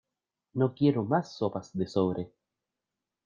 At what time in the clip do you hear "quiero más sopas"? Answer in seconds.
0.73-1.77